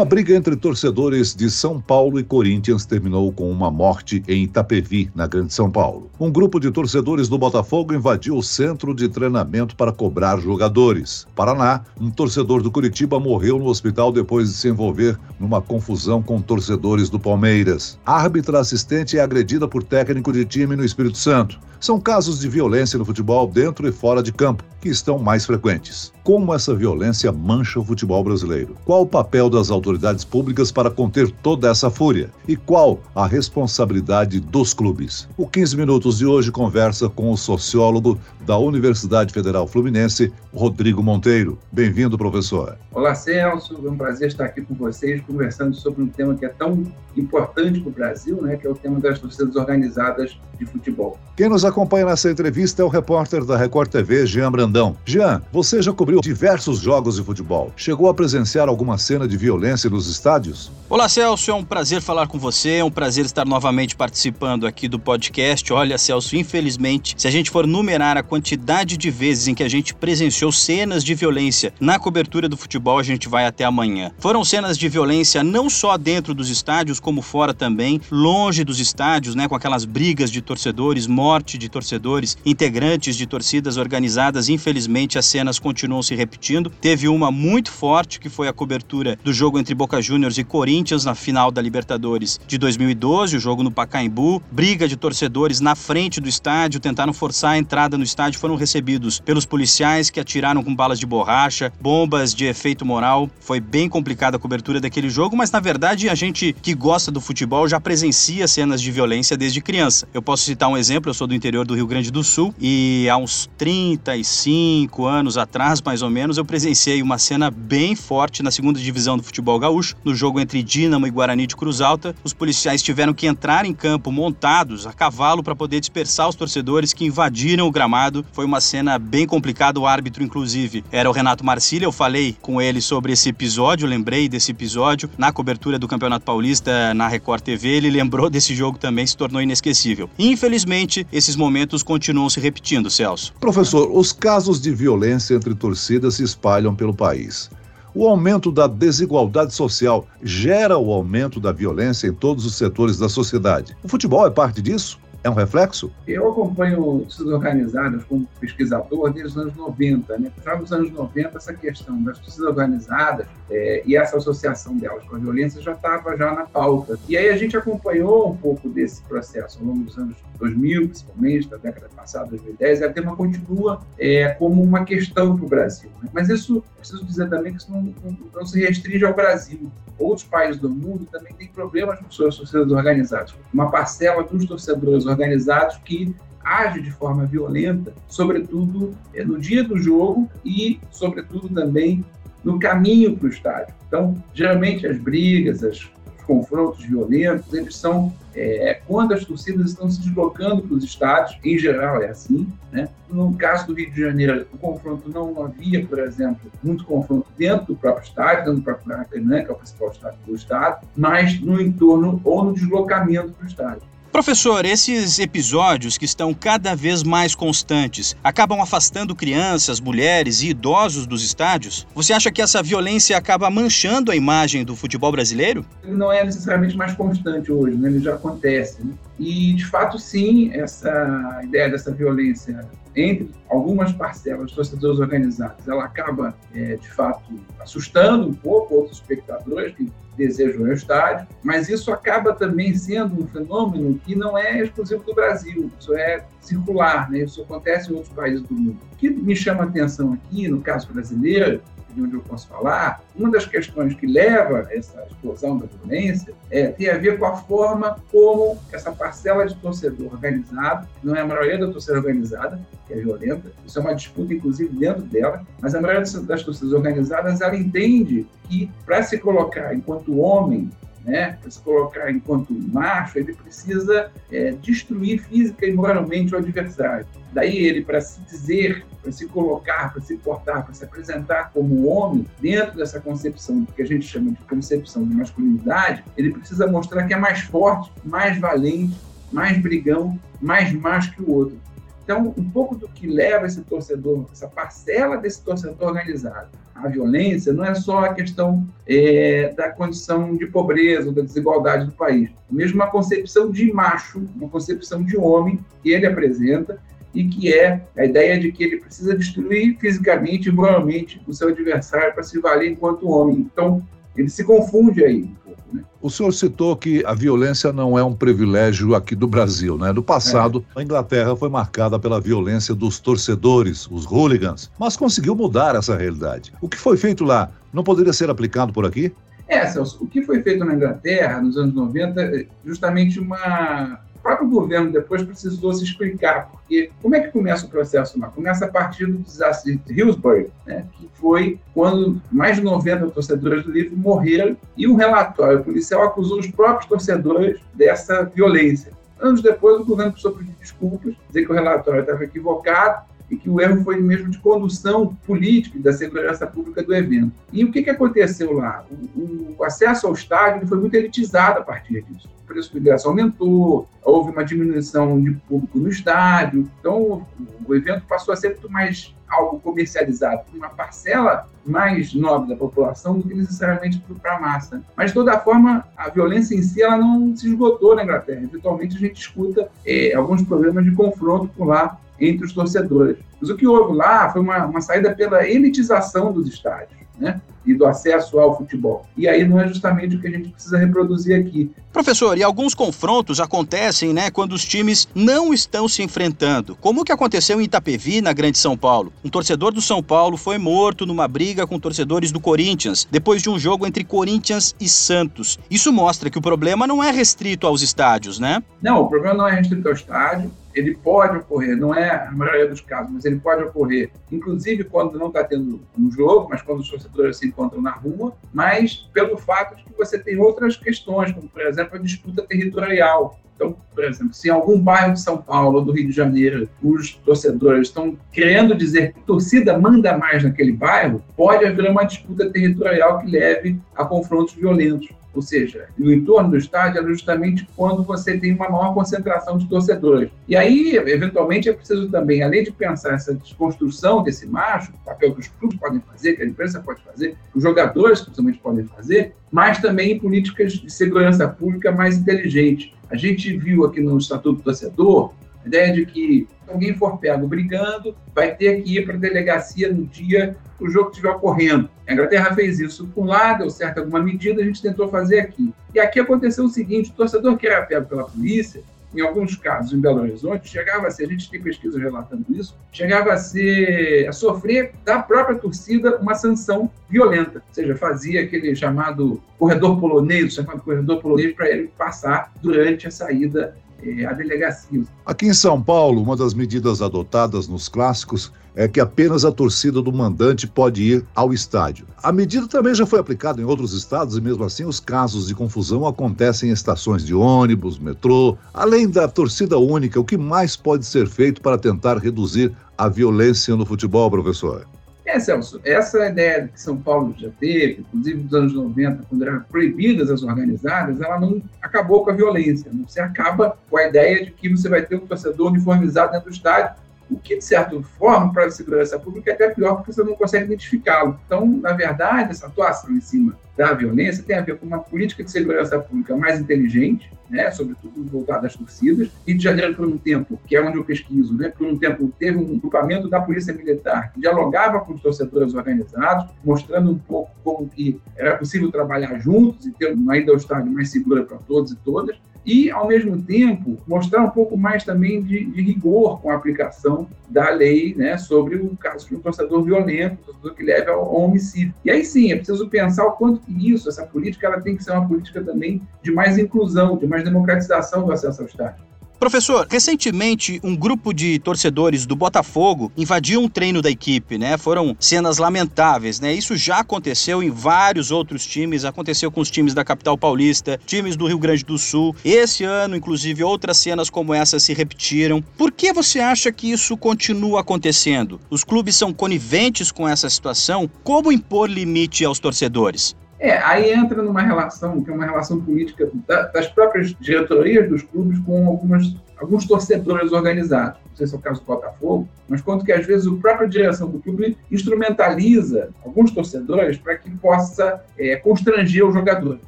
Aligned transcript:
Uma 0.00 0.06
briga 0.06 0.34
entre 0.34 0.56
torcedores 0.56 1.34
de 1.34 1.50
São 1.50 1.78
Paulo 1.78 2.18
e 2.18 2.24
Corinthians 2.24 2.86
terminou 2.86 3.30
com 3.30 3.50
uma 3.50 3.70
morte 3.70 4.22
em 4.26 4.44
Itapevi, 4.44 5.10
na 5.14 5.26
Grande 5.26 5.52
São 5.52 5.70
Paulo. 5.70 6.10
Um 6.18 6.32
grupo 6.32 6.58
de 6.58 6.70
torcedores 6.70 7.28
do 7.28 7.36
Botafogo 7.36 7.92
invadiu 7.92 8.38
o 8.38 8.42
centro 8.42 8.94
de 8.94 9.10
treinamento 9.10 9.76
para 9.76 9.92
cobrar 9.92 10.40
jogadores. 10.40 11.26
Paraná, 11.36 11.82
um 12.00 12.10
torcedor 12.10 12.62
do 12.62 12.70
Curitiba 12.70 13.20
morreu 13.20 13.58
no 13.58 13.66
hospital 13.66 14.10
depois 14.10 14.48
de 14.48 14.54
se 14.54 14.68
envolver 14.68 15.18
numa 15.38 15.60
confusão 15.60 16.22
com 16.22 16.40
torcedores 16.40 17.10
do 17.10 17.20
Palmeiras. 17.20 17.98
Árbitra 18.06 18.58
assistente 18.58 19.18
é 19.18 19.20
agredida 19.20 19.68
por 19.68 19.82
técnico 19.82 20.32
de 20.32 20.46
time 20.46 20.76
no 20.76 20.84
Espírito 20.84 21.18
Santo. 21.18 21.60
São 21.78 21.98
casos 21.98 22.40
de 22.40 22.48
violência 22.48 22.98
no 22.98 23.06
futebol 23.06 23.46
dentro 23.46 23.88
e 23.88 23.92
fora 23.92 24.22
de 24.22 24.32
campo 24.32 24.62
que 24.82 24.90
estão 24.90 25.18
mais 25.18 25.46
frequentes. 25.46 26.12
Como 26.22 26.54
essa 26.54 26.74
violência 26.74 27.32
mancha 27.32 27.80
o 27.80 27.84
futebol 27.84 28.22
brasileiro? 28.22 28.76
Qual 28.84 29.02
o 29.02 29.06
papel 29.06 29.48
das 29.48 29.70
autoridades 29.70 29.89
públicas 30.24 30.70
para 30.70 30.90
conter 30.90 31.30
toda 31.30 31.68
essa 31.68 31.90
fúria? 31.90 32.30
E 32.46 32.56
qual 32.56 33.00
a 33.14 33.26
responsabilidade 33.26 34.40
dos 34.40 34.74
clubes? 34.74 35.28
O 35.36 35.46
15 35.46 35.76
Minutos 35.76 36.18
de 36.18 36.26
hoje 36.26 36.50
conversa 36.50 37.08
com 37.08 37.30
o 37.32 37.36
sociólogo 37.36 38.18
da 38.46 38.58
Universidade 38.58 39.32
Federal 39.32 39.66
Fluminense, 39.66 40.32
Rodrigo 40.52 41.02
Monteiro. 41.02 41.58
Bem-vindo, 41.70 42.18
professor. 42.18 42.76
Olá, 42.92 43.14
Celso. 43.14 43.80
É 43.84 43.90
um 43.90 43.96
prazer 43.96 44.28
estar 44.28 44.46
aqui 44.46 44.62
com 44.62 44.74
vocês 44.74 45.22
conversando 45.22 45.74
sobre 45.74 46.02
um 46.02 46.08
tema 46.08 46.34
que 46.34 46.44
é 46.44 46.48
tão 46.48 46.84
importante 47.16 47.80
para 47.80 47.88
o 47.88 47.92
Brasil, 47.92 48.42
né, 48.42 48.56
que 48.56 48.66
é 48.66 48.70
o 48.70 48.74
tema 48.74 48.98
das 49.00 49.18
torcidas 49.18 49.56
organizadas 49.56 50.38
de 50.58 50.66
futebol. 50.66 51.18
Quem 51.36 51.48
nos 51.48 51.64
acompanha 51.64 52.06
nessa 52.06 52.30
entrevista 52.30 52.82
é 52.82 52.84
o 52.84 52.88
repórter 52.88 53.44
da 53.44 53.56
Record 53.56 53.90
TV, 53.90 54.26
Jean 54.26 54.50
Brandão. 54.50 54.96
Jean, 55.04 55.40
você 55.52 55.80
já 55.80 55.92
cobriu 55.92 56.20
diversos 56.20 56.80
jogos 56.80 57.16
de 57.16 57.22
futebol. 57.22 57.72
Chegou 57.76 58.08
a 58.08 58.14
presenciar 58.14 58.68
alguma 58.68 58.98
cena 58.98 59.26
de 59.26 59.36
violência 59.36 59.79
nos 59.88 60.08
estádios? 60.08 60.70
Olá, 60.90 61.08
Celso. 61.08 61.52
É 61.52 61.54
um 61.54 61.62
prazer 61.62 62.02
falar 62.02 62.26
com 62.26 62.36
você. 62.36 62.78
É 62.78 62.84
um 62.84 62.90
prazer 62.90 63.24
estar 63.24 63.46
novamente 63.46 63.94
participando 63.94 64.66
aqui 64.66 64.88
do 64.88 64.98
podcast. 64.98 65.72
Olha, 65.72 65.96
Celso, 65.96 66.34
infelizmente, 66.34 67.14
se 67.16 67.28
a 67.28 67.30
gente 67.30 67.48
for 67.48 67.64
numerar 67.64 68.16
a 68.16 68.24
quantidade 68.24 68.96
de 68.96 69.08
vezes 69.08 69.46
em 69.46 69.54
que 69.54 69.62
a 69.62 69.68
gente 69.68 69.94
presenciou 69.94 70.50
cenas 70.50 71.04
de 71.04 71.14
violência 71.14 71.72
na 71.78 71.96
cobertura 71.96 72.48
do 72.48 72.56
futebol, 72.56 72.98
a 72.98 73.04
gente 73.04 73.28
vai 73.28 73.46
até 73.46 73.62
amanhã. 73.62 74.10
Foram 74.18 74.44
cenas 74.44 74.76
de 74.76 74.88
violência 74.88 75.44
não 75.44 75.70
só 75.70 75.96
dentro 75.96 76.34
dos 76.34 76.50
estádios, 76.50 76.98
como 76.98 77.22
fora 77.22 77.54
também, 77.54 78.00
longe 78.10 78.64
dos 78.64 78.80
estádios, 78.80 79.36
né, 79.36 79.46
com 79.46 79.54
aquelas 79.54 79.84
brigas 79.84 80.28
de 80.28 80.42
torcedores, 80.42 81.06
morte 81.06 81.56
de 81.56 81.68
torcedores, 81.68 82.36
integrantes 82.44 83.14
de 83.14 83.28
torcidas 83.28 83.76
organizadas. 83.76 84.48
Infelizmente, 84.48 85.20
as 85.20 85.26
cenas 85.26 85.60
continuam 85.60 86.02
se 86.02 86.16
repetindo. 86.16 86.68
Teve 86.80 87.06
uma 87.06 87.30
muito 87.30 87.70
forte, 87.70 88.18
que 88.18 88.28
foi 88.28 88.48
a 88.48 88.52
cobertura 88.52 89.16
do 89.22 89.32
jogo 89.32 89.56
entre 89.56 89.72
Boca 89.72 90.02
Juniors 90.02 90.36
e 90.36 90.42
Corinthians 90.42 90.79
na 91.04 91.14
final 91.14 91.50
da 91.50 91.60
Libertadores 91.60 92.40
de 92.46 92.56
2012, 92.56 93.36
o 93.36 93.40
jogo 93.40 93.62
no 93.62 93.70
Pacaembu. 93.70 94.42
Briga 94.50 94.88
de 94.88 94.96
torcedores 94.96 95.60
na 95.60 95.74
frente 95.74 96.20
do 96.20 96.28
estádio, 96.28 96.80
tentaram 96.80 97.12
forçar 97.12 97.52
a 97.52 97.58
entrada 97.58 97.98
no 97.98 98.02
estádio, 98.02 98.40
foram 98.40 98.56
recebidos 98.56 99.20
pelos 99.20 99.44
policiais 99.44 100.08
que 100.08 100.18
atiraram 100.18 100.62
com 100.62 100.74
balas 100.74 100.98
de 100.98 101.06
borracha, 101.06 101.70
bombas 101.80 102.34
de 102.34 102.46
efeito 102.46 102.84
moral. 102.84 103.30
Foi 103.40 103.60
bem 103.60 103.88
complicada 103.88 104.36
a 104.36 104.40
cobertura 104.40 104.80
daquele 104.80 105.10
jogo, 105.10 105.36
mas 105.36 105.50
na 105.50 105.60
verdade 105.60 106.08
a 106.08 106.14
gente 106.14 106.56
que 106.62 106.74
gosta 106.74 107.10
do 107.10 107.20
futebol 107.20 107.68
já 107.68 107.78
presencia 107.78 108.48
cenas 108.48 108.80
de 108.80 108.90
violência 108.90 109.36
desde 109.36 109.60
criança. 109.60 110.08
Eu 110.14 110.22
posso 110.22 110.44
citar 110.44 110.68
um 110.68 110.76
exemplo, 110.76 111.10
eu 111.10 111.14
sou 111.14 111.26
do 111.26 111.34
interior 111.34 111.66
do 111.66 111.74
Rio 111.74 111.86
Grande 111.86 112.10
do 112.10 112.24
Sul 112.24 112.54
e 112.58 113.06
há 113.10 113.16
uns 113.16 113.48
35 113.58 115.04
anos 115.04 115.36
atrás, 115.36 115.82
mais 115.82 116.00
ou 116.00 116.08
menos, 116.08 116.38
eu 116.38 116.44
presenciei 116.44 117.02
uma 117.02 117.18
cena 117.18 117.50
bem 117.50 117.94
forte 117.94 118.42
na 118.42 118.50
segunda 118.50 118.80
divisão 118.80 119.16
do 119.16 119.22
futebol 119.22 119.58
gaúcho, 119.58 119.94
no 120.04 120.14
jogo 120.14 120.40
entre 120.40 120.62
Dínamo 120.70 121.04
e 121.04 121.10
Guarani 121.10 121.48
de 121.48 121.56
Cruz 121.56 121.80
Alta. 121.80 122.14
Os 122.22 122.32
policiais 122.32 122.80
tiveram 122.80 123.12
que 123.12 123.26
entrar 123.26 123.64
em 123.64 123.74
campo 123.74 124.12
montados 124.12 124.86
a 124.86 124.92
cavalo 124.92 125.42
para 125.42 125.56
poder 125.56 125.80
dispersar 125.80 126.28
os 126.28 126.36
torcedores 126.36 126.92
que 126.92 127.04
invadiram 127.04 127.66
o 127.66 127.72
gramado. 127.72 128.24
Foi 128.32 128.44
uma 128.44 128.60
cena 128.60 128.96
bem 128.96 129.26
complicada, 129.26 129.80
o 129.80 129.86
árbitro, 129.86 130.22
inclusive, 130.22 130.84
era 130.92 131.10
o 131.10 131.12
Renato 131.12 131.44
Marcília. 131.44 131.86
Eu 131.86 131.90
falei 131.90 132.36
com 132.40 132.62
ele 132.62 132.80
sobre 132.80 133.12
esse 133.12 133.30
episódio, 133.30 133.88
lembrei 133.88 134.28
desse 134.28 134.52
episódio 134.52 135.10
na 135.18 135.32
cobertura 135.32 135.76
do 135.76 135.88
Campeonato 135.88 136.24
Paulista 136.24 136.94
na 136.94 137.08
Record 137.08 137.42
TV. 137.42 137.70
Ele 137.70 137.90
lembrou 137.90 138.30
desse 138.30 138.54
jogo 138.54 138.78
também, 138.78 139.04
se 139.04 139.16
tornou 139.16 139.42
inesquecível. 139.42 140.08
Infelizmente, 140.16 141.04
esses 141.12 141.34
momentos 141.34 141.82
continuam 141.82 142.30
se 142.30 142.38
repetindo, 142.38 142.88
Celso. 142.88 143.34
Professor, 143.40 143.90
os 143.92 144.12
casos 144.12 144.60
de 144.60 144.72
violência 144.72 145.34
entre 145.34 145.52
torcidas 145.52 146.14
se 146.14 146.22
espalham 146.22 146.76
pelo 146.76 146.94
país. 146.94 147.50
O 147.94 148.06
aumento 148.08 148.52
da 148.52 148.66
desigualdade 148.66 149.52
social 149.52 150.06
gera 150.22 150.78
o 150.78 150.92
aumento 150.92 151.40
da 151.40 151.50
violência 151.50 152.06
em 152.06 152.12
todos 152.12 152.44
os 152.46 152.54
setores 152.54 152.98
da 152.98 153.08
sociedade. 153.08 153.76
O 153.82 153.88
futebol 153.88 154.26
é 154.26 154.30
parte 154.30 154.62
disso? 154.62 154.98
É 155.22 155.28
um 155.28 155.34
reflexo? 155.34 155.92
Eu 156.06 156.30
acompanho 156.30 157.00
torcidas 157.00 157.32
organizadas 157.32 158.04
como 158.04 158.26
pesquisador 158.40 159.12
desde 159.12 159.32
os 159.32 159.36
anos 159.36 159.54
90. 159.54 160.18
Né? 160.18 160.32
Já 160.42 160.56
nos 160.56 160.72
anos 160.72 160.90
90, 160.90 161.36
essa 161.36 161.52
questão 161.52 162.02
das 162.02 162.18
torcidas 162.18 162.48
organizadas 162.48 163.26
é, 163.50 163.82
e 163.84 163.96
essa 163.96 164.16
associação 164.16 164.76
delas 164.78 165.04
com 165.04 165.16
a 165.16 165.18
violência 165.18 165.60
já 165.60 165.72
estava 165.72 166.16
já 166.16 166.32
na 166.34 166.46
pauta. 166.46 166.98
E 167.08 167.16
aí 167.16 167.28
a 167.28 167.36
gente 167.36 167.56
acompanhou 167.56 168.30
um 168.30 168.36
pouco 168.36 168.68
desse 168.68 169.02
processo 169.02 169.58
ao 169.58 169.66
longo 169.66 169.84
dos 169.84 169.98
anos 169.98 170.16
2000, 170.40 170.88
principalmente, 170.88 171.48
da 171.48 171.56
década 171.58 171.88
passada, 171.94 172.26
2010, 172.30 172.80
e 172.80 172.84
a 172.84 172.92
tema 172.92 173.14
continua 173.14 173.80
é, 173.98 174.30
como 174.30 174.62
uma 174.62 174.84
questão 174.84 175.36
para 175.36 175.44
o 175.44 175.48
Brasil. 175.48 175.90
Né? 176.02 176.08
Mas 176.12 176.28
isso, 176.28 176.64
preciso 176.78 177.04
dizer 177.04 177.28
também 177.28 177.52
que 177.52 177.60
isso 177.60 177.70
não, 177.70 177.82
não, 177.82 178.18
não, 178.34 178.46
se 178.46 178.58
restringe 178.58 179.04
ao 179.04 179.14
Brasil. 179.14 179.70
Outros 179.98 180.26
países 180.26 180.58
do 180.58 180.70
mundo 180.70 181.06
também 181.12 181.34
têm 181.34 181.48
problemas 181.48 181.98
com 181.98 182.10
suas 182.10 182.36
torcidas 182.36 182.72
organizadas. 182.72 183.34
Uma 183.52 183.70
parcela 183.70 184.22
dos 184.22 184.46
torcedores 184.46 185.06
organizados 185.10 185.76
que 185.78 186.14
age 186.42 186.80
de 186.80 186.90
forma 186.90 187.26
violenta, 187.26 187.92
sobretudo 188.08 188.94
é, 189.14 189.24
no 189.24 189.38
dia 189.38 189.62
do 189.62 189.78
jogo 189.78 190.30
e, 190.44 190.80
sobretudo, 190.90 191.48
também 191.48 192.04
no 192.42 192.58
caminho 192.58 193.16
para 193.16 193.26
o 193.26 193.30
estádio. 193.30 193.74
Então, 193.86 194.14
geralmente 194.32 194.86
as 194.86 194.98
brigas, 194.98 195.62
as 195.62 195.90
confrontos 196.26 196.84
violentos, 196.84 197.52
eles 197.52 197.76
são 197.76 198.14
é, 198.34 198.80
quando 198.86 199.12
as 199.12 199.24
torcidas 199.24 199.70
estão 199.70 199.90
se 199.90 200.00
deslocando 200.00 200.62
para 200.62 200.76
os 200.76 200.84
estádios, 200.84 201.36
em 201.44 201.58
geral 201.58 202.00
é 202.02 202.08
assim. 202.08 202.46
Né? 202.70 202.88
No 203.10 203.34
caso 203.34 203.66
do 203.66 203.74
Rio 203.74 203.90
de 203.90 204.00
Janeiro, 204.00 204.46
o 204.52 204.58
confronto 204.58 205.10
não 205.10 205.44
havia, 205.44 205.84
por 205.84 205.98
exemplo, 205.98 206.50
muito 206.62 206.84
confronto 206.84 207.26
dentro 207.36 207.66
do 207.66 207.76
próprio 207.76 208.04
estádio, 208.04 208.44
dentro 208.44 208.60
do 208.60 208.62
próprio 208.62 208.88
Maracanã, 208.88 209.42
que 209.42 209.50
é 209.50 209.52
o 209.52 209.56
principal 209.56 209.90
estádio 209.90 210.18
do 210.24 210.34
estado, 210.36 210.86
mas 210.96 211.40
no 211.40 211.60
entorno 211.60 212.20
ou 212.22 212.44
no 212.44 212.54
deslocamento 212.54 213.32
para 213.32 213.44
o 213.44 213.48
estádio. 213.48 213.82
Professor, 214.12 214.64
esses 214.64 215.20
episódios 215.20 215.96
que 215.96 216.04
estão 216.04 216.34
cada 216.34 216.74
vez 216.74 217.04
mais 217.04 217.32
constantes 217.32 218.16
acabam 218.24 218.60
afastando 218.60 219.14
crianças, 219.14 219.78
mulheres 219.78 220.42
e 220.42 220.48
idosos 220.48 221.06
dos 221.06 221.22
estádios? 221.22 221.86
Você 221.94 222.12
acha 222.12 222.28
que 222.28 222.42
essa 222.42 222.60
violência 222.60 223.16
acaba 223.16 223.48
manchando 223.48 224.10
a 224.10 224.16
imagem 224.16 224.64
do 224.64 224.74
futebol 224.74 225.12
brasileiro? 225.12 225.64
Ele 225.84 225.96
não 225.96 226.10
é 226.10 226.24
necessariamente 226.24 226.76
mais 226.76 226.92
constante 226.94 227.52
hoje, 227.52 227.76
né? 227.76 227.88
ele 227.88 228.00
já 228.00 228.14
acontece. 228.14 228.82
Né? 228.84 228.94
E, 229.20 229.52
de 229.52 229.66
fato, 229.66 229.98
sim, 229.98 230.50
essa 230.54 231.40
ideia 231.44 231.68
dessa 231.68 231.92
violência 231.92 232.66
entre 232.96 233.30
algumas 233.50 233.92
parcelas 233.92 234.48
de 234.48 234.56
torcedores 234.56 234.98
organizados, 234.98 235.68
ela 235.68 235.84
acaba, 235.84 236.34
é, 236.54 236.76
de 236.76 236.90
fato, 236.90 237.22
assustando 237.60 238.26
um 238.26 238.32
pouco 238.32 238.74
outros 238.74 238.96
espectadores 238.96 239.74
que 239.74 239.92
desejam 240.16 240.66
ao 240.66 240.72
estádio, 240.72 241.26
mas 241.42 241.68
isso 241.68 241.92
acaba 241.92 242.32
também 242.32 242.74
sendo 242.74 243.22
um 243.22 243.26
fenômeno 243.26 244.00
que 244.04 244.16
não 244.16 244.36
é 244.36 244.62
exclusivo 244.62 245.04
do 245.04 245.14
Brasil, 245.14 245.70
isso 245.78 245.94
é 245.94 246.24
circular, 246.40 247.10
né? 247.10 247.20
isso 247.20 247.42
acontece 247.42 247.92
em 247.92 247.96
outros 247.96 248.12
países 248.12 248.42
do 248.42 248.54
mundo. 248.54 248.78
O 248.92 248.96
que 248.96 249.10
me 249.10 249.36
chama 249.36 249.64
a 249.64 249.66
atenção 249.66 250.14
aqui, 250.14 250.48
no 250.48 250.62
caso 250.62 250.90
brasileiro, 250.92 251.62
de 251.94 252.02
onde 252.02 252.14
eu 252.14 252.20
posso 252.20 252.48
falar, 252.48 253.02
uma 253.14 253.30
das 253.30 253.46
questões 253.46 253.94
que 253.94 254.06
leva 254.06 254.66
a 254.68 254.74
essa 254.74 255.02
explosão 255.10 255.58
da 255.58 255.66
violência 255.66 256.34
é, 256.50 256.68
tem 256.68 256.88
a 256.88 256.98
ver 256.98 257.18
com 257.18 257.26
a 257.26 257.36
forma 257.36 257.98
como 258.10 258.58
essa 258.72 258.92
parcela 258.92 259.46
de 259.46 259.54
torcedor 259.56 260.12
organizado, 260.12 260.88
não 261.02 261.14
é 261.14 261.20
a 261.20 261.26
maioria 261.26 261.58
da 261.58 261.70
torcida 261.72 261.98
organizada, 261.98 262.60
que 262.86 262.94
é 262.94 262.96
violenta, 262.96 263.52
isso 263.66 263.78
é 263.78 263.82
uma 263.82 263.94
disputa, 263.94 264.34
inclusive, 264.34 264.74
dentro 264.76 265.02
dela, 265.02 265.44
mas 265.60 265.74
a 265.74 265.80
maioria 265.80 266.02
das 266.02 266.42
torcidas 266.42 266.72
organizadas, 266.72 267.40
ela 267.40 267.56
entende 267.56 268.26
que, 268.44 268.70
para 268.84 269.02
se 269.02 269.18
colocar 269.18 269.74
enquanto 269.74 270.18
homem 270.18 270.70
né, 271.04 271.38
para 271.40 271.50
se 271.50 271.60
colocar 271.60 272.10
enquanto 272.10 272.52
macho, 272.52 273.18
ele 273.18 273.34
precisa 273.34 274.10
é, 274.30 274.52
destruir 274.52 275.20
física 275.22 275.66
e 275.66 275.72
moralmente 275.72 276.34
o 276.34 276.38
adversário. 276.38 277.06
Daí 277.32 277.56
ele, 277.56 277.82
para 277.82 278.00
se 278.00 278.20
dizer, 278.22 278.84
para 279.02 279.12
se 279.12 279.26
colocar, 279.26 279.92
para 279.92 280.02
se 280.02 280.16
portar, 280.16 280.64
para 280.64 280.74
se 280.74 280.84
apresentar 280.84 281.50
como 281.52 281.86
homem, 281.86 282.26
dentro 282.40 282.76
dessa 282.76 283.00
concepção 283.00 283.64
que 283.64 283.82
a 283.82 283.86
gente 283.86 284.06
chama 284.06 284.32
de 284.32 284.38
concepção 284.48 285.06
de 285.06 285.14
masculinidade, 285.14 286.04
ele 286.16 286.32
precisa 286.32 286.66
mostrar 286.66 287.06
que 287.06 287.14
é 287.14 287.16
mais 287.16 287.40
forte, 287.40 287.90
mais 288.04 288.38
valente, 288.38 288.96
mais 289.32 289.58
brigão, 289.58 290.18
mais 290.40 290.72
macho 290.72 291.12
que 291.14 291.22
o 291.22 291.30
outro. 291.30 291.58
Então, 292.02 292.34
um 292.36 292.50
pouco 292.50 292.74
do 292.74 292.88
que 292.88 293.06
leva 293.06 293.46
esse 293.46 293.60
torcedor, 293.62 294.26
essa 294.32 294.48
parcela 294.48 295.16
desse 295.16 295.42
torcedor 295.42 295.88
organizado 295.88 296.48
à 296.82 296.88
violência, 296.88 297.52
não 297.52 297.64
é 297.64 297.74
só 297.74 298.04
a 298.04 298.14
questão 298.14 298.66
é, 298.86 299.52
da 299.56 299.70
condição 299.70 300.36
de 300.36 300.46
pobreza, 300.46 301.12
da 301.12 301.22
desigualdade 301.22 301.86
do 301.86 301.92
país. 301.92 302.30
Mesmo 302.50 302.76
uma 302.76 302.90
concepção 302.90 303.50
de 303.50 303.72
macho, 303.72 304.26
uma 304.34 304.48
concepção 304.48 305.02
de 305.02 305.16
homem 305.16 305.58
que 305.82 305.90
ele 305.90 306.06
apresenta 306.06 306.78
e 307.14 307.24
que 307.24 307.52
é 307.52 307.82
a 307.96 308.04
ideia 308.04 308.38
de 308.38 308.52
que 308.52 308.62
ele 308.62 308.78
precisa 308.78 309.16
destruir 309.16 309.76
fisicamente 309.78 310.48
e 310.48 310.52
moralmente 310.52 311.20
o 311.26 311.34
seu 311.34 311.48
adversário 311.48 312.14
para 312.14 312.22
se 312.22 312.40
valer 312.40 312.70
enquanto 312.70 313.08
homem. 313.08 313.38
Então, 313.38 313.82
ele 314.16 314.28
se 314.28 314.44
confunde 314.44 315.04
aí. 315.04 315.30
Né? 315.72 315.82
O 316.00 316.10
senhor 316.10 316.32
citou 316.32 316.76
que 316.76 317.04
a 317.04 317.14
violência 317.14 317.72
não 317.72 317.98
é 317.98 318.04
um 318.04 318.14
privilégio 318.14 318.94
aqui 318.94 319.14
do 319.14 319.26
Brasil, 319.26 319.76
né? 319.78 319.92
No 319.92 320.02
passado, 320.02 320.64
é. 320.74 320.80
a 320.80 320.82
Inglaterra 320.82 321.36
foi 321.36 321.48
marcada 321.48 321.98
pela 321.98 322.20
violência 322.20 322.74
dos 322.74 322.98
torcedores, 322.98 323.88
os 323.90 324.04
hooligans, 324.04 324.70
mas 324.78 324.96
conseguiu 324.96 325.34
mudar 325.34 325.74
essa 325.74 325.96
realidade. 325.96 326.52
O 326.60 326.68
que 326.68 326.76
foi 326.76 326.96
feito 326.96 327.24
lá 327.24 327.50
não 327.72 327.84
poderia 327.84 328.12
ser 328.12 328.30
aplicado 328.30 328.72
por 328.72 328.84
aqui? 328.84 329.12
É, 329.46 329.66
Celso, 329.66 329.98
o 330.00 330.06
que 330.06 330.22
foi 330.22 330.42
feito 330.42 330.64
na 330.64 330.74
Inglaterra 330.74 331.40
nos 331.40 331.56
anos 331.56 331.74
90 331.74 332.20
é 332.20 332.46
justamente 332.64 333.18
uma 333.18 333.98
próprio 334.22 334.48
governo 334.48 334.92
depois 334.92 335.22
precisou 335.22 335.72
se 335.72 335.84
explicar, 335.84 336.50
porque 336.50 336.90
como 337.02 337.14
é 337.14 337.20
que 337.20 337.32
começa 337.32 337.66
o 337.66 337.70
processo? 337.70 338.18
Começa 338.34 338.64
a 338.66 338.68
partir 338.68 339.06
do 339.06 339.18
desastre 339.18 339.76
de 339.76 340.00
Hillsborough, 340.00 340.50
né, 340.66 340.86
que 340.92 341.08
foi 341.14 341.58
quando 341.74 342.20
mais 342.30 342.56
de 342.56 342.62
90 342.62 343.10
torcedores 343.10 343.64
do 343.64 343.72
livro 343.72 343.96
morreram 343.96 344.56
e 344.76 344.86
um 344.86 344.94
relatório 344.94 345.62
policial 345.62 346.02
acusou 346.02 346.38
os 346.38 346.46
próprios 346.46 346.86
torcedores 346.86 347.60
dessa 347.74 348.24
violência. 348.24 348.92
Anos 349.18 349.42
depois, 349.42 349.80
o 349.80 349.84
governo 349.84 350.12
precisou 350.12 350.36
pedir 350.36 350.54
desculpas, 350.58 351.14
dizer 351.28 351.44
que 351.44 351.52
o 351.52 351.54
relatório 351.54 352.00
estava 352.00 352.24
equivocado 352.24 353.09
e 353.30 353.36
que 353.36 353.48
o 353.48 353.60
erro 353.60 353.82
foi 353.84 354.00
mesmo 354.00 354.28
de 354.28 354.38
condução 354.38 355.14
política 355.26 355.78
da 355.78 355.92
segurança 355.92 356.46
pública 356.46 356.82
do 356.82 356.94
evento. 356.94 357.32
E 357.52 357.64
o 357.64 357.70
que, 357.70 357.82
que 357.82 357.90
aconteceu 357.90 358.52
lá? 358.54 358.84
O, 359.14 359.54
o 359.58 359.64
acesso 359.64 360.06
ao 360.06 360.12
estádio 360.12 360.66
foi 360.66 360.78
muito 360.78 360.94
elitizado 360.94 361.60
a 361.60 361.62
partir 361.62 362.02
disso. 362.02 362.28
O 362.42 362.46
preço 362.46 362.72
do 362.72 362.78
ingresso 362.78 363.08
aumentou, 363.08 363.88
houve 364.02 364.32
uma 364.32 364.44
diminuição 364.44 365.20
de 365.22 365.32
público 365.48 365.78
no 365.78 365.88
estádio, 365.88 366.68
então 366.80 367.24
o, 367.64 367.74
evento 367.74 368.04
passou 368.08 368.34
a 368.34 368.36
ser 368.36 368.48
muito 368.48 368.68
mais 368.68 369.14
algo 369.28 369.60
comercializado 369.60 370.42
por 370.50 370.56
uma 370.56 370.68
parcela 370.68 371.48
mais 371.64 372.12
nobre 372.12 372.48
da 372.48 372.56
população 372.56 373.20
do 373.20 373.28
que 373.28 373.34
necessariamente 373.34 374.02
para 374.20 374.36
a 374.36 374.40
massa. 374.40 374.82
Mas, 374.96 375.10
de 375.10 375.14
toda 375.14 375.38
forma, 375.38 375.86
a 375.96 376.08
violência 376.08 376.56
em 376.56 376.62
si 376.62 376.82
ela 376.82 376.96
não 376.96 377.36
se 377.36 377.46
esgotou 377.46 377.94
na 377.94 378.02
Inglaterra. 378.02 378.42
Eventualmente, 378.42 378.96
a 378.96 378.98
gente 378.98 379.20
escuta 379.20 379.70
é, 379.86 380.14
alguns 380.14 380.42
problemas 380.42 380.84
de 380.84 380.90
confronto 380.90 381.48
por 381.56 381.68
lá 381.68 381.96
entre 382.20 382.44
os 382.44 382.52
torcedores. 382.52 383.16
Mas 383.40 383.50
o 383.50 383.56
que 383.56 383.66
houve 383.66 383.96
lá 383.96 384.30
foi 384.30 384.42
uma, 384.42 384.66
uma 384.66 384.80
saída 384.80 385.14
pela 385.14 385.48
elitização 385.48 386.32
dos 386.32 386.48
estádios. 386.48 387.00
Né? 387.18 387.40
e 387.66 387.74
do 387.74 387.86
acesso 387.86 388.38
ao 388.38 388.56
futebol. 388.56 389.06
E 389.16 389.28
aí 389.28 389.46
não 389.46 389.60
é 389.60 389.68
justamente 389.68 390.16
o 390.16 390.20
que 390.20 390.28
a 390.28 390.30
gente 390.30 390.48
precisa 390.48 390.78
reproduzir 390.78 391.38
aqui. 391.38 391.70
Professor, 391.92 392.38
e 392.38 392.42
alguns 392.42 392.74
confrontos 392.74 393.40
acontecem, 393.40 394.12
né, 394.12 394.30
quando 394.30 394.52
os 394.52 394.64
times 394.64 395.08
não 395.14 395.52
estão 395.52 395.88
se 395.88 396.02
enfrentando. 396.02 396.76
Como 396.76 397.00
o 397.00 397.04
que 397.04 397.12
aconteceu 397.12 397.60
em 397.60 397.64
Itapevi, 397.64 398.20
na 398.20 398.32
Grande 398.32 398.58
São 398.58 398.76
Paulo? 398.76 399.12
Um 399.24 399.28
torcedor 399.28 399.72
do 399.72 399.80
São 399.80 400.02
Paulo 400.02 400.36
foi 400.36 400.56
morto 400.56 401.04
numa 401.04 401.26
briga 401.26 401.66
com 401.66 401.78
torcedores 401.78 402.32
do 402.32 402.40
Corinthians, 402.40 403.06
depois 403.10 403.42
de 403.42 403.50
um 403.50 403.58
jogo 403.58 403.86
entre 403.86 404.04
Corinthians 404.04 404.74
e 404.80 404.88
Santos. 404.88 405.58
Isso 405.70 405.92
mostra 405.92 406.30
que 406.30 406.38
o 406.38 406.42
problema 406.42 406.86
não 406.86 407.02
é 407.02 407.10
restrito 407.10 407.66
aos 407.66 407.82
estádios, 407.82 408.38
né? 408.38 408.62
Não, 408.80 409.02
o 409.02 409.08
problema 409.08 409.36
não 409.36 409.48
é 409.48 409.54
restrito 409.54 409.88
ao 409.88 409.94
estádio 409.94 410.50
ele 410.74 410.94
pode 410.94 411.38
ocorrer, 411.38 411.76
não 411.76 411.94
é 411.94 412.26
a 412.26 412.30
maioria 412.30 412.68
dos 412.68 412.80
casos, 412.80 413.12
mas 413.12 413.24
ele 413.24 413.38
pode 413.38 413.62
ocorrer, 413.62 414.10
inclusive 414.30 414.84
quando 414.84 415.18
não 415.18 415.28
está 415.28 415.44
tendo 415.44 415.80
um 415.98 416.10
jogo, 416.10 416.48
mas 416.50 416.62
quando 416.62 416.80
os 416.80 416.88
torcedores 416.88 417.38
se 417.38 417.46
encontram 417.46 417.82
na 417.82 417.92
rua, 417.92 418.32
mas 418.52 419.08
pelo 419.12 419.36
fato 419.36 419.76
de 419.76 419.84
que 419.84 419.92
você 419.96 420.18
tem 420.18 420.38
outras 420.38 420.76
questões, 420.76 421.32
como 421.32 421.48
por 421.48 421.62
exemplo 421.62 421.96
a 421.96 421.98
disputa 421.98 422.42
territorial. 422.42 423.38
Então, 423.54 423.76
por 423.94 424.04
exemplo, 424.04 424.32
se 424.32 424.48
em 424.48 424.50
algum 424.50 424.80
bairro 424.80 425.12
de 425.12 425.20
São 425.20 425.36
Paulo 425.36 425.80
ou 425.80 425.84
do 425.84 425.92
Rio 425.92 426.06
de 426.06 426.12
Janeiro 426.12 426.66
os 426.82 427.14
torcedores 427.16 427.88
estão 427.88 428.16
querendo 428.32 428.74
dizer 428.74 429.12
que 429.12 429.18
a 429.18 429.22
torcida 429.22 429.78
manda 429.78 430.16
mais 430.16 430.42
naquele 430.42 430.72
bairro, 430.72 431.22
pode 431.36 431.66
haver 431.66 431.90
uma 431.90 432.04
disputa 432.04 432.48
territorial 432.48 433.18
que 433.18 433.30
leve 433.30 433.78
a 433.94 434.02
confrontos 434.02 434.54
violentos. 434.54 435.10
Ou 435.34 435.42
seja, 435.42 435.86
no 435.96 436.12
entorno 436.12 436.50
do 436.50 436.56
estádio 436.56 437.00
é 437.00 437.04
justamente 437.04 437.68
quando 437.76 438.02
você 438.02 438.36
tem 438.36 438.54
uma 438.54 438.68
maior 438.68 438.94
concentração 438.94 439.56
de 439.58 439.68
torcedores. 439.68 440.30
E 440.48 440.56
aí, 440.56 440.96
eventualmente, 440.96 441.68
é 441.68 441.72
preciso 441.72 442.08
também, 442.08 442.42
além 442.42 442.64
de 442.64 442.72
pensar 442.72 443.14
essa 443.14 443.34
desconstrução 443.34 444.22
desse 444.22 444.46
macho, 444.46 444.92
papel 445.04 445.34
que 445.34 445.40
os 445.40 445.48
clubes 445.48 445.78
podem 445.78 446.00
fazer, 446.00 446.34
que 446.34 446.42
a 446.42 446.46
imprensa 446.46 446.80
pode 446.80 447.00
fazer, 447.02 447.36
que 447.52 447.58
os 447.58 447.62
jogadores 447.62 448.20
principalmente 448.20 448.58
podem 448.58 448.84
fazer, 448.86 449.34
mas 449.50 449.78
também 449.78 450.12
em 450.12 450.18
políticas 450.18 450.72
de 450.72 450.90
segurança 450.90 451.46
pública 451.48 451.92
mais 451.92 452.18
inteligentes. 452.18 452.92
A 453.08 453.16
gente 453.16 453.56
viu 453.56 453.84
aqui 453.84 454.00
no 454.00 454.18
Estatuto 454.18 454.58
do 454.58 454.62
Torcedor 454.62 455.32
a 455.64 455.68
ideia 455.68 455.92
de 455.92 456.06
que 456.06 456.48
se 456.64 456.70
alguém 456.70 456.94
for 456.94 457.18
pego 457.18 457.46
brigando, 457.46 458.14
vai 458.34 458.54
ter 458.54 458.82
que 458.82 458.96
ir 458.96 459.04
para 459.04 459.14
a 459.14 459.18
delegacia 459.18 459.92
no 459.92 460.06
dia 460.06 460.56
que 460.78 460.84
o 460.84 460.90
jogo 460.90 461.10
estiver 461.10 461.30
ocorrendo. 461.30 461.90
A 462.06 462.12
Inglaterra 462.12 462.54
fez 462.54 462.80
isso 462.80 463.06
por 463.08 463.26
lá, 463.26 463.54
deu 463.54 463.68
certo 463.70 463.98
alguma 463.98 464.22
medida, 464.22 464.62
a 464.62 464.64
gente 464.64 464.80
tentou 464.80 465.08
fazer 465.08 465.40
aqui. 465.40 465.72
E 465.94 466.00
aqui 466.00 466.18
aconteceu 466.20 466.64
o 466.64 466.68
seguinte: 466.68 467.10
o 467.10 467.14
torcedor 467.14 467.56
que 467.56 467.66
era 467.66 467.84
pego 467.84 468.06
pela 468.06 468.24
polícia, 468.24 468.82
em 469.14 469.20
alguns 469.20 469.56
casos 469.56 469.92
em 469.92 470.00
Belo 470.00 470.20
Horizonte, 470.20 470.68
chegava 470.68 471.08
a 471.08 471.10
ser, 471.10 471.24
a 471.24 471.28
gente 471.28 471.50
tem 471.50 471.60
pesquisas 471.60 472.00
relatando 472.00 472.44
isso, 472.50 472.76
chegava 472.92 473.32
a 473.32 473.36
ser, 473.36 474.28
a 474.28 474.32
sofrer 474.32 474.92
da 475.04 475.20
própria 475.20 475.58
torcida 475.58 476.16
uma 476.18 476.34
sanção 476.34 476.90
violenta, 477.08 477.62
ou 477.66 477.74
seja, 477.74 477.96
fazia 477.96 478.42
aquele 478.42 478.74
chamado 478.74 479.42
corredor 479.58 480.00
polonês, 480.00 480.54
chamado 480.54 480.80
corredor 480.82 481.20
polonês, 481.20 481.52
para 481.54 481.68
ele 481.68 481.90
passar 481.98 482.52
durante 482.62 483.08
a 483.08 483.10
saída 483.10 483.76
é, 484.04 484.24
a 484.24 484.32
delegacia. 484.32 485.02
Aqui 485.24 485.46
em 485.46 485.54
São 485.54 485.82
Paulo, 485.82 486.22
uma 486.22 486.36
das 486.36 486.54
medidas 486.54 487.02
adotadas 487.02 487.68
nos 487.68 487.88
clássicos 487.88 488.52
é 488.74 488.86
que 488.86 489.00
apenas 489.00 489.44
a 489.44 489.52
torcida 489.52 490.00
do 490.00 490.12
mandante 490.12 490.66
pode 490.66 491.02
ir 491.02 491.24
ao 491.34 491.52
estádio. 491.52 492.06
A 492.22 492.32
medida 492.32 492.66
também 492.68 492.94
já 492.94 493.04
foi 493.04 493.18
aplicada 493.18 493.60
em 493.60 493.64
outros 493.64 493.92
estados 493.92 494.36
e, 494.36 494.40
mesmo 494.40 494.64
assim, 494.64 494.84
os 494.84 495.00
casos 495.00 495.48
de 495.48 495.54
confusão 495.54 496.06
acontecem 496.06 496.70
em 496.70 496.72
estações 496.72 497.24
de 497.24 497.34
ônibus, 497.34 497.98
metrô. 497.98 498.56
Além 498.72 499.08
da 499.08 499.26
torcida 499.26 499.78
única, 499.78 500.20
o 500.20 500.24
que 500.24 500.36
mais 500.36 500.76
pode 500.76 501.04
ser 501.04 501.26
feito 501.26 501.60
para 501.60 501.78
tentar 501.78 502.18
reduzir 502.18 502.72
a 502.96 503.08
violência 503.08 503.74
no 503.74 503.84
futebol, 503.84 504.30
professor? 504.30 504.86
É, 505.32 505.38
Celso, 505.38 505.80
essa 505.84 506.26
ideia 506.26 506.66
que 506.66 506.80
São 506.80 506.96
Paulo 506.96 507.32
já 507.38 507.48
teve, 507.60 508.00
inclusive 508.00 508.42
nos 508.42 508.52
anos 508.52 508.74
90, 508.74 509.22
quando 509.28 509.42
eram 509.42 509.60
proibidas 509.60 510.28
as 510.28 510.42
organizadas, 510.42 511.20
ela 511.20 511.38
não 511.38 511.62
acabou 511.80 512.24
com 512.24 512.30
a 512.30 512.34
violência. 512.34 512.90
Você 513.06 513.20
acaba 513.20 513.78
com 513.88 513.96
a 513.96 514.08
ideia 514.08 514.44
de 514.44 514.50
que 514.50 514.68
você 514.68 514.88
vai 514.88 515.02
ter 515.02 515.14
um 515.14 515.26
torcedor 515.26 515.70
uniformizado 515.70 516.32
dentro 516.32 516.50
do 516.50 516.52
estádio 516.52 516.96
o 517.30 517.38
que, 517.38 517.56
de 517.56 517.64
certa 517.64 518.00
forma, 518.18 518.52
para 518.52 518.66
a 518.66 518.70
segurança 518.70 519.18
pública 519.18 519.50
é 519.50 519.54
até 519.54 519.70
pior, 519.70 519.96
porque 519.96 520.12
você 520.12 520.22
não 520.22 520.34
consegue 520.34 520.64
identificá-lo. 520.66 521.38
Então, 521.46 521.66
na 521.66 521.92
verdade, 521.92 522.50
essa 522.50 522.66
atuação 522.66 523.10
em 523.12 523.20
cima 523.20 523.56
da 523.76 523.94
violência 523.94 524.42
tem 524.42 524.56
a 524.56 524.60
ver 524.60 524.76
com 524.76 524.84
uma 524.84 524.98
política 524.98 525.42
de 525.42 525.50
segurança 525.50 525.98
pública 525.98 526.36
mais 526.36 526.60
inteligente, 526.60 527.32
né, 527.48 527.70
sobretudo 527.70 528.22
voltada 528.24 528.66
às 528.66 528.76
torcidas. 528.76 529.30
Rio 529.46 529.56
de 529.56 529.64
Janeiro, 529.64 529.94
por 529.94 530.06
um 530.06 530.18
tempo, 530.18 530.60
que 530.66 530.76
é 530.76 530.82
onde 530.82 530.98
eu 530.98 531.04
pesquiso, 531.04 531.54
né, 531.54 531.70
por 531.70 531.86
um 531.86 531.96
tempo 531.96 532.32
teve 532.38 532.58
um 532.58 532.78
grupamento 532.78 533.28
da 533.28 533.40
Polícia 533.40 533.72
Militar 533.72 534.32
que 534.32 534.40
dialogava 534.40 535.00
com 535.00 535.14
os 535.14 535.22
torcedores 535.22 535.72
organizados, 535.74 536.50
mostrando 536.64 537.10
um 537.10 537.18
pouco 537.18 537.52
como 537.64 537.88
que 537.88 538.20
era 538.36 538.56
possível 538.56 538.90
trabalhar 538.90 539.38
juntos 539.38 539.86
e 539.86 539.92
ter 539.92 540.12
uma 540.12 540.36
ida 540.36 540.52
ao 540.52 540.58
estádio 540.58 540.92
mais 540.92 541.10
segura 541.10 541.44
para 541.44 541.56
todos 541.58 541.92
e 541.92 541.96
todas 541.96 542.36
e, 542.64 542.90
ao 542.90 543.08
mesmo 543.08 543.40
tempo, 543.40 543.96
mostrar 544.06 544.42
um 544.42 544.50
pouco 544.50 544.76
mais 544.76 545.04
também 545.04 545.42
de, 545.42 545.64
de 545.64 545.82
rigor 545.82 546.40
com 546.40 546.50
a 546.50 546.54
aplicação 546.54 547.26
da 547.48 547.70
lei 547.70 548.14
né, 548.14 548.36
sobre 548.36 548.76
o 548.76 548.96
caso 548.96 549.26
de 549.28 549.34
um 549.34 549.40
torcedor 549.40 549.82
violento, 549.82 550.38
torcedor 550.44 550.74
que 550.74 550.82
leve 550.82 551.10
ao, 551.10 551.20
ao, 551.20 551.40
homicídio. 551.42 551.94
E 552.04 552.10
aí 552.10 552.24
sim, 552.24 552.52
é 552.52 552.56
preciso 552.56 552.88
pensar 552.88 553.26
o 553.26 553.32
quanto 553.32 553.60
que 553.60 553.90
isso, 553.90 554.08
essa 554.08 554.26
política, 554.26 554.66
ela 554.66 554.80
tem 554.80 554.96
que 554.96 555.02
ser 555.02 555.12
uma 555.12 555.26
política 555.26 555.62
também 555.62 556.02
de 556.22 556.30
mais 556.30 556.58
inclusão, 556.58 557.16
de 557.16 557.26
mais 557.26 557.42
democratização 557.42 558.24
do 558.24 558.32
acesso 558.32 558.60
ao 558.60 558.68
estádio. 558.68 559.09
Professor, 559.40 559.86
recentemente 559.90 560.78
um 560.84 560.94
grupo 560.94 561.32
de 561.32 561.58
torcedores 561.58 562.26
do 562.26 562.36
Botafogo 562.36 563.10
invadiu 563.16 563.62
um 563.62 563.70
treino 563.70 564.02
da 564.02 564.10
equipe, 564.10 564.58
né? 564.58 564.76
Foram 564.76 565.16
cenas 565.18 565.56
lamentáveis, 565.56 566.38
né? 566.40 566.52
Isso 566.52 566.76
já 566.76 566.98
aconteceu 566.98 567.62
em 567.62 567.70
vários 567.70 568.30
outros 568.30 568.66
times, 568.66 569.06
aconteceu 569.06 569.50
com 569.50 569.62
os 569.62 569.70
times 569.70 569.94
da 569.94 570.04
capital 570.04 570.36
paulista, 570.36 571.00
times 571.06 571.36
do 571.36 571.46
Rio 571.46 571.58
Grande 571.58 571.82
do 571.86 571.96
Sul. 571.96 572.36
Esse 572.44 572.84
ano, 572.84 573.16
inclusive, 573.16 573.64
outras 573.64 573.96
cenas 573.96 574.28
como 574.28 574.52
essa 574.52 574.78
se 574.78 574.92
repetiram. 574.92 575.62
Por 575.62 575.90
que 575.90 576.12
você 576.12 576.38
acha 576.40 576.70
que 576.70 576.92
isso 576.92 577.16
continua 577.16 577.80
acontecendo? 577.80 578.60
Os 578.68 578.84
clubes 578.84 579.16
são 579.16 579.32
coniventes 579.32 580.12
com 580.12 580.28
essa 580.28 580.50
situação? 580.50 581.10
Como 581.24 581.50
impor 581.50 581.88
limite 581.88 582.44
aos 582.44 582.58
torcedores? 582.58 583.34
É, 583.60 583.76
aí 583.76 584.10
entra 584.10 584.42
numa 584.42 584.62
relação, 584.62 585.22
que 585.22 585.30
é 585.30 585.34
uma 585.34 585.44
relação 585.44 585.78
política 585.82 586.30
das 586.72 586.88
próprias 586.88 587.36
diretorias 587.38 588.08
dos 588.08 588.22
clubes 588.22 588.58
com 588.60 588.86
algumas, 588.86 589.36
alguns 589.58 589.86
torcedores 589.86 590.50
organizados. 590.50 591.20
Não 591.28 591.36
sei 591.36 591.46
se 591.46 591.54
é 591.54 591.58
o 591.58 591.60
caso 591.60 591.80
do 591.80 591.86
Botafogo, 591.86 592.48
mas 592.66 592.80
quanto 592.80 593.04
que 593.04 593.12
às 593.12 593.26
vezes 593.26 593.46
a 593.46 593.54
própria 593.56 593.86
direção 593.86 594.30
do 594.30 594.38
clube 594.38 594.78
instrumentaliza 594.90 596.08
alguns 596.24 596.52
torcedores 596.52 597.18
para 597.18 597.36
que 597.36 597.50
possa 597.50 598.24
é, 598.38 598.56
constranger 598.56 599.26
o 599.26 599.32
jogador. 599.32 599.78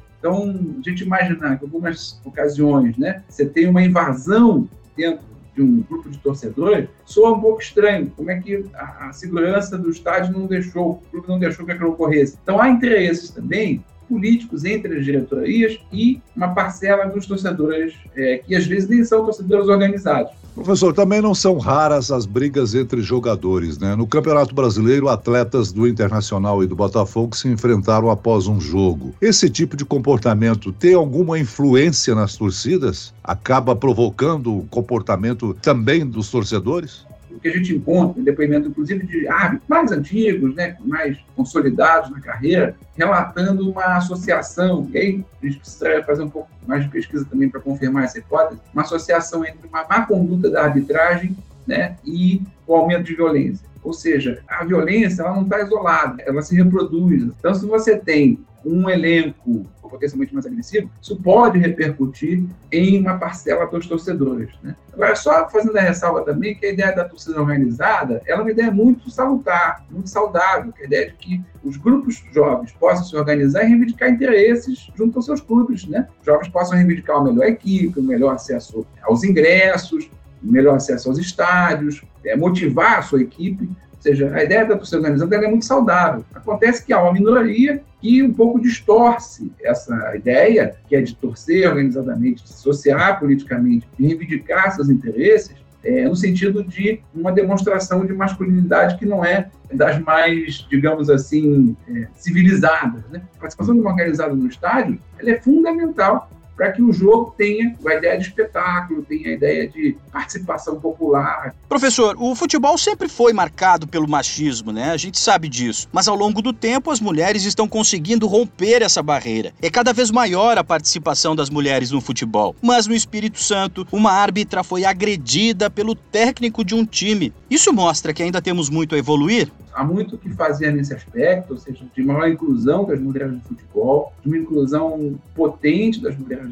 Então, 0.19 0.55
a 0.79 0.87
gente 0.87 1.03
imaginar 1.03 1.57
que 1.57 1.65
algumas 1.65 2.21
ocasiões, 2.23 2.95
né, 2.95 3.23
você 3.27 3.43
tem 3.43 3.67
uma 3.67 3.81
invasão 3.81 4.69
dentro 4.95 5.25
de 5.55 5.61
um 5.61 5.81
grupo 5.81 6.09
de 6.09 6.17
torcedores, 6.17 6.89
soa 7.05 7.33
um 7.33 7.39
pouco 7.39 7.61
estranho. 7.61 8.11
Como 8.15 8.31
é 8.31 8.39
que 8.39 8.65
a, 8.73 9.09
a 9.09 9.13
segurança 9.13 9.77
do 9.77 9.89
estádio 9.89 10.33
não 10.33 10.47
deixou, 10.47 10.91
o 10.91 11.11
clube 11.11 11.27
não 11.27 11.39
deixou 11.39 11.65
que 11.65 11.71
aquilo 11.71 11.91
ocorresse? 11.91 12.37
Então 12.41 12.61
há 12.61 12.69
interesses 12.69 13.29
também 13.29 13.83
políticos 14.09 14.65
entre 14.65 14.97
as 14.97 15.05
diretorias 15.05 15.79
e 15.91 16.21
uma 16.35 16.53
parcela 16.53 17.05
dos 17.05 17.25
torcedores, 17.25 17.93
é, 18.15 18.37
que 18.37 18.55
às 18.55 18.65
vezes 18.65 18.89
nem 18.89 19.03
são 19.03 19.23
torcedores 19.23 19.67
organizados. 19.67 20.42
Professor, 20.55 20.93
também 20.93 21.19
não 21.19 21.33
são 21.33 21.57
raras 21.57 22.11
as 22.11 22.27
brigas 22.27 22.75
entre 22.75 23.01
jogadores, 23.01 23.79
né? 23.79 23.95
No 23.95 24.05
Campeonato 24.05 24.53
Brasileiro, 24.53 25.09
atletas 25.09 25.71
do 25.71 25.87
Internacional 25.87 26.63
e 26.63 26.67
do 26.67 26.75
Botafogo 26.75 27.35
se 27.35 27.47
enfrentaram 27.47 28.11
após 28.11 28.45
um 28.45 28.61
jogo. 28.61 29.15
Esse 29.19 29.49
tipo 29.49 29.75
de 29.75 29.83
comportamento 29.83 30.71
tem 30.71 30.93
alguma 30.93 31.39
influência 31.39 32.13
nas 32.13 32.35
torcidas? 32.35 33.13
Acaba 33.23 33.75
provocando 33.75 34.55
o 34.55 34.65
comportamento 34.67 35.55
também 35.59 36.05
dos 36.05 36.29
torcedores? 36.29 37.03
Que 37.39 37.47
a 37.47 37.51
gente 37.51 37.75
encontra, 37.75 38.19
em 38.19 38.23
depoimento, 38.23 38.69
inclusive, 38.69 39.05
de 39.05 39.27
árbitros 39.27 39.67
mais 39.67 39.91
antigos, 39.91 40.55
né, 40.55 40.77
mais 40.83 41.17
consolidados 41.35 42.09
na 42.11 42.19
carreira, 42.19 42.75
relatando 42.95 43.69
uma 43.69 43.97
associação, 43.97 44.87
e 44.93 44.97
aí 44.97 45.25
a 45.41 45.45
gente 45.45 45.59
precisa 45.59 46.03
fazer 46.03 46.23
um 46.23 46.29
pouco 46.29 46.49
mais 46.67 46.83
de 46.83 46.89
pesquisa 46.89 47.25
também 47.25 47.49
para 47.49 47.59
confirmar 47.59 48.03
essa 48.03 48.19
hipótese, 48.19 48.59
uma 48.73 48.83
associação 48.83 49.45
entre 49.45 49.67
uma 49.67 49.85
má 49.87 50.05
conduta 50.05 50.49
da 50.49 50.63
arbitragem 50.63 51.35
né, 51.67 51.95
e 52.05 52.41
o 52.67 52.75
aumento 52.75 53.03
de 53.03 53.15
violência. 53.15 53.67
Ou 53.83 53.93
seja, 53.93 54.41
a 54.47 54.63
violência 54.63 55.21
ela 55.21 55.35
não 55.35 55.43
está 55.43 55.61
isolada, 55.61 56.23
ela 56.25 56.41
se 56.41 56.55
reproduz. 56.55 57.23
Então, 57.23 57.53
se 57.53 57.65
você 57.65 57.97
tem 57.97 58.39
um 58.65 58.89
elenco 58.89 59.65
potencialmente 59.93 60.33
mais 60.33 60.45
agressivo, 60.45 60.89
isso 60.99 61.15
pode 61.17 61.59
repercutir 61.59 62.43
em 62.71 62.99
uma 62.99 63.17
parcela 63.17 63.67
dos 63.67 63.85
torcedores. 63.85 64.49
Né? 64.63 64.75
Agora, 64.91 65.15
só 65.15 65.47
fazendo 65.49 65.77
a 65.77 65.81
ressalva 65.81 66.23
também 66.23 66.55
que 66.55 66.65
a 66.65 66.71
ideia 66.71 66.95
da 66.95 67.05
torcida 67.05 67.39
organizada 67.39 68.21
ela 68.25 68.39
é 68.39 68.41
uma 68.41 68.51
ideia 68.51 68.71
muito 68.71 69.11
salutar, 69.11 69.85
muito 69.91 70.09
saudável, 70.09 70.71
que 70.71 70.81
é 70.81 70.83
a 70.83 70.87
ideia 70.87 71.07
de 71.07 71.13
que 71.13 71.41
os 71.63 71.77
grupos 71.77 72.23
jovens 72.33 72.71
possam 72.71 73.05
se 73.05 73.15
organizar 73.15 73.63
e 73.63 73.67
reivindicar 73.67 74.09
interesses 74.09 74.91
junto 74.95 75.19
aos 75.19 75.25
seus 75.25 75.41
clubes. 75.41 75.85
Né? 75.85 76.07
Os 76.19 76.25
jovens 76.25 76.49
possam 76.49 76.75
reivindicar 76.75 77.17
uma 77.17 77.31
melhor 77.31 77.45
equipe, 77.45 77.99
um 77.99 78.03
melhor 78.03 78.33
acesso 78.33 78.85
aos 79.03 79.23
ingressos, 79.23 80.09
um 80.43 80.51
melhor 80.51 80.75
acesso 80.75 81.07
aos 81.07 81.19
estádios, 81.19 82.01
é, 82.25 82.35
motivar 82.35 82.97
a 82.97 83.01
sua 83.03 83.21
equipe 83.21 83.69
seja, 84.03 84.35
a 84.35 84.43
ideia 84.43 84.65
da 84.65 84.75
torcida 84.75 84.97
organizada 84.97 85.35
é 85.35 85.47
muito 85.47 85.65
saudável. 85.65 86.25
Acontece 86.33 86.85
que 86.85 86.91
há 86.91 87.01
uma 87.01 87.13
minoria 87.13 87.81
que 88.01 88.21
um 88.21 88.33
pouco 88.33 88.59
distorce 88.59 89.51
essa 89.61 90.15
ideia, 90.15 90.75
que 90.87 90.95
é 90.95 91.01
de 91.01 91.15
torcer 91.15 91.67
organizadamente, 91.69 92.43
de 92.43 92.49
associar 92.51 93.19
politicamente, 93.19 93.87
de 93.97 94.05
reivindicar 94.05 94.75
seus 94.75 94.89
interesses, 94.89 95.55
é, 95.83 96.07
no 96.07 96.15
sentido 96.15 96.63
de 96.63 97.01
uma 97.13 97.31
demonstração 97.31 98.05
de 98.05 98.13
masculinidade 98.13 98.97
que 98.97 99.05
não 99.05 99.23
é 99.23 99.49
das 99.73 99.99
mais, 99.99 100.65
digamos 100.69 101.09
assim, 101.09 101.75
é, 101.89 102.07
civilizadas. 102.15 103.03
Né? 103.09 103.21
A 103.37 103.39
participação 103.39 103.73
de 103.73 103.81
uma 103.81 103.91
organizada 103.91 104.33
no 104.33 104.47
estádio 104.47 104.99
ela 105.17 105.31
é 105.31 105.39
fundamental 105.39 106.29
para 106.55 106.71
que 106.71 106.81
o 106.81 106.93
jogo 106.93 107.33
tenha 107.37 107.75
a 107.85 107.95
ideia 107.95 108.17
de 108.17 108.27
espetáculo, 108.27 109.03
tenha 109.03 109.29
a 109.29 109.33
ideia 109.33 109.67
de 109.67 109.97
participação 110.11 110.79
popular. 110.79 111.53
Professor, 111.67 112.15
o 112.19 112.35
futebol 112.35 112.77
sempre 112.77 113.09
foi 113.09 113.33
marcado 113.33 113.87
pelo 113.87 114.07
machismo, 114.07 114.71
né? 114.71 114.91
A 114.91 114.97
gente 114.97 115.19
sabe 115.19 115.49
disso. 115.49 115.87
Mas 115.91 116.07
ao 116.07 116.15
longo 116.15 116.41
do 116.41 116.53
tempo, 116.53 116.91
as 116.91 116.99
mulheres 116.99 117.43
estão 117.43 117.67
conseguindo 117.67 118.27
romper 118.27 118.81
essa 118.81 119.01
barreira. 119.01 119.53
É 119.61 119.69
cada 119.69 119.93
vez 119.93 120.11
maior 120.11 120.57
a 120.57 120.63
participação 120.63 121.35
das 121.35 121.49
mulheres 121.49 121.91
no 121.91 122.01
futebol. 122.01 122.55
Mas 122.61 122.87
no 122.87 122.93
Espírito 122.93 123.39
Santo, 123.39 123.87
uma 123.91 124.11
árbitra 124.11 124.63
foi 124.63 124.85
agredida 124.85 125.69
pelo 125.69 125.95
técnico 125.95 126.63
de 126.63 126.75
um 126.75 126.85
time. 126.85 127.33
Isso 127.49 127.73
mostra 127.73 128.13
que 128.13 128.23
ainda 128.23 128.41
temos 128.41 128.69
muito 128.69 128.95
a 128.95 128.97
evoluir? 128.97 129.51
há 129.73 129.83
muito 129.83 130.15
o 130.15 130.17
que 130.17 130.29
fazer 130.29 130.71
nesse 130.71 130.93
aspecto, 130.93 131.51
ou 131.51 131.57
seja, 131.57 131.83
de 131.93 132.03
maior 132.03 132.29
inclusão 132.29 132.85
das 132.85 132.99
mulheres 132.99 133.33
no 133.33 133.41
futebol, 133.41 134.13
de 134.21 134.29
uma 134.29 134.37
inclusão 134.37 135.15
potente 135.35 136.01
das 136.01 136.17
mulheres 136.17 136.42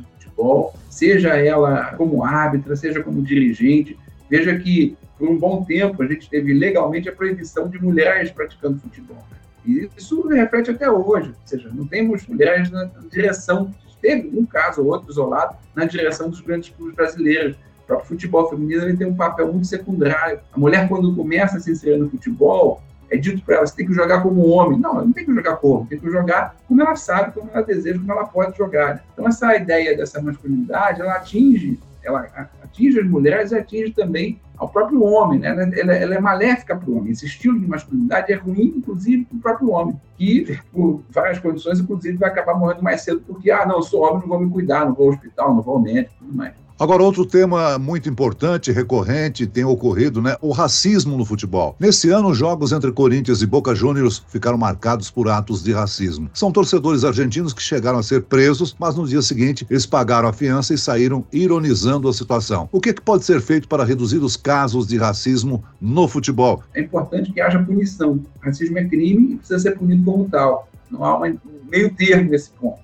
futebol, 0.41 0.74
seja 0.89 1.36
ela 1.36 1.93
como 1.95 2.24
árbitra, 2.24 2.75
seja 2.75 3.03
como 3.03 3.21
dirigente. 3.21 3.98
Veja 4.29 4.57
que, 4.57 4.98
por 5.17 5.29
um 5.29 5.38
bom 5.38 5.63
tempo, 5.63 6.01
a 6.01 6.07
gente 6.07 6.29
teve 6.29 6.53
legalmente 6.53 7.07
a 7.07 7.12
proibição 7.12 7.69
de 7.69 7.81
mulheres 7.81 8.31
praticando 8.31 8.79
futebol. 8.79 9.24
E 9.65 9.89
isso 9.95 10.27
reflete 10.27 10.71
até 10.71 10.89
hoje, 10.89 11.29
ou 11.29 11.48
seja, 11.48 11.69
não 11.71 11.86
temos 11.86 12.25
mulheres 12.25 12.71
na 12.71 12.89
direção, 13.10 13.74
teve 14.01 14.38
um 14.38 14.45
caso 14.45 14.81
ou 14.81 14.88
outro 14.88 15.12
isolado, 15.12 15.55
na 15.75 15.86
direção 15.86 16.29
dos 16.29 16.41
grandes 16.41 16.69
clubes 16.69 16.95
brasileiros. 16.95 17.55
O 17.83 17.88
próprio 17.88 18.07
futebol 18.07 18.50
feminino 18.50 18.83
ele 18.83 18.98
tem 18.98 19.05
um 19.05 19.15
papel 19.15 19.51
muito 19.51 19.67
secundário. 19.67 20.39
A 20.51 20.57
mulher, 20.57 20.88
quando 20.88 21.13
começa 21.15 21.57
a 21.57 21.60
se 21.60 21.71
inserir 21.71 21.98
no 21.98 22.10
futebol, 22.10 22.81
é 23.12 23.18
dito 23.18 23.44
para 23.44 23.58
ela, 23.58 23.68
você 23.68 23.75
tem 23.75 23.86
que 23.86 23.94
jogar 23.94 24.24
como 24.24 24.48
homem. 24.48 24.80
Não, 24.80 24.91
ela 24.91 25.06
não 25.06 25.12
tem 25.12 25.25
que 25.25 25.34
jogar 25.34 25.58
como, 25.58 25.86
tem 25.86 26.00
que 26.00 26.10
jogar 26.10 26.56
como 26.68 26.82
ela 26.82 26.96
sabe, 26.96 27.34
como 27.34 27.51
ela 27.53 27.62
deseja, 27.62 28.00
como 28.00 28.12
ela 28.12 28.25
pode 28.25 28.58
jogar. 28.58 29.03
Então, 29.13 29.27
essa 29.27 29.56
ideia 29.56 29.96
dessa 29.96 30.22
masculinidade, 30.22 31.01
ela 31.01 31.15
atinge, 31.15 31.77
ela 32.01 32.22
atinge 32.63 33.00
as 33.00 33.06
mulheres 33.06 33.51
e 33.51 33.58
atinge 33.58 33.91
também 33.91 34.39
ao 34.58 34.70
próprio 34.70 35.03
homem, 35.03 35.39
né? 35.39 35.50
ela, 35.50 35.63
ela, 35.63 35.94
ela 35.94 36.15
é 36.15 36.20
maléfica 36.20 36.75
para 36.75 36.89
o 36.89 36.98
homem. 36.98 37.12
Esse 37.12 37.25
estilo 37.25 37.60
de 37.60 37.68
masculinidade 37.68 38.32
é 38.32 38.36
ruim, 38.36 38.75
inclusive, 38.77 39.25
para 39.25 39.38
o 39.38 39.41
próprio 39.41 39.72
homem, 39.72 40.00
que, 40.18 40.58
por 40.72 41.03
várias 41.10 41.39
condições, 41.39 41.80
inclusive, 41.80 42.18
vai 42.18 42.30
acabar 42.30 42.53
morrendo 42.53 42.84
mais 42.84 43.01
cedo, 43.01 43.22
porque, 43.27 43.51
ah, 43.51 43.65
não, 43.65 43.77
eu 43.77 43.82
sou 43.82 44.03
homem, 44.03 44.22
não 44.22 44.27
vou 44.27 44.39
me 44.39 44.50
cuidar, 44.50 44.86
não 44.86 44.94
vou 44.94 45.08
ao 45.08 45.13
hospital, 45.13 45.53
não 45.53 45.62
vou 45.62 45.75
ao 45.75 45.82
médico, 45.82 46.15
tudo 46.20 46.34
mais. 46.34 46.53
Agora, 46.82 47.04
outro 47.04 47.28
tema 47.28 47.78
muito 47.78 48.10
importante, 48.10 48.72
recorrente, 48.72 49.46
tem 49.46 49.64
ocorrido, 49.64 50.20
né? 50.20 50.36
O 50.42 50.52
racismo 50.52 51.16
no 51.16 51.24
futebol. 51.24 51.76
Nesse 51.80 52.10
ano, 52.10 52.30
os 52.30 52.38
jogos 52.40 52.72
entre 52.72 52.92
Corinthians 52.92 53.44
e 53.44 53.46
Boca 53.46 53.76
Juniors 53.76 54.26
ficaram 54.28 54.58
marcados 54.58 55.12
por 55.12 55.30
atos 55.30 55.64
de 55.64 55.74
racismo. 55.74 56.32
São 56.34 56.52
torcedores 56.52 57.04
argentinos 57.04 57.54
que 57.54 57.62
chegaram 57.62 58.00
a 58.00 58.04
ser 58.04 58.24
presos, 58.24 58.76
mas 58.80 58.96
no 58.96 59.08
dia 59.08 59.22
seguinte 59.22 59.64
eles 59.70 59.86
pagaram 59.86 60.28
a 60.28 60.34
fiança 60.34 60.74
e 60.74 60.78
saíram 60.80 61.24
ironizando 61.32 62.10
a 62.10 62.14
situação. 62.14 62.68
O 62.72 62.82
que, 62.82 62.94
que 62.94 63.02
pode 63.02 63.26
ser 63.26 63.42
feito 63.42 63.68
para 63.68 63.84
reduzir 63.84 64.18
os 64.18 64.36
casos 64.36 64.88
de 64.88 64.98
racismo 64.98 65.64
no 65.80 66.08
futebol? 66.08 66.64
É 66.74 66.82
importante 66.82 67.32
que 67.32 67.40
haja 67.40 67.60
punição. 67.60 68.20
Racismo 68.40 68.80
é 68.80 68.86
crime 68.86 69.34
e 69.34 69.36
precisa 69.36 69.60
ser 69.60 69.78
punido 69.78 70.04
como 70.04 70.28
tal. 70.28 70.68
Não 70.90 71.06
há 71.06 71.20
um 71.20 71.38
meio 71.70 71.94
termo 71.94 72.32
nesse 72.32 72.50
ponto. 72.50 72.81